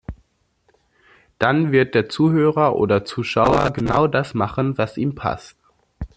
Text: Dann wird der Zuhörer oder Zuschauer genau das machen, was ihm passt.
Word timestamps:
Dann 1.37 1.71
wird 1.71 1.93
der 1.93 2.09
Zuhörer 2.09 2.75
oder 2.75 3.05
Zuschauer 3.05 3.69
genau 3.69 4.07
das 4.07 4.33
machen, 4.33 4.75
was 4.79 4.97
ihm 4.97 5.13
passt. 5.13 5.59